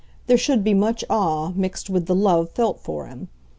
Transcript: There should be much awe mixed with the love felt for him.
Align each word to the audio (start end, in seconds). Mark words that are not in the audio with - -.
There 0.25 0.35
should 0.35 0.63
be 0.63 0.73
much 0.73 1.05
awe 1.11 1.51
mixed 1.53 1.87
with 1.87 2.07
the 2.07 2.15
love 2.15 2.49
felt 2.49 2.79
for 2.79 3.05
him. 3.05 3.27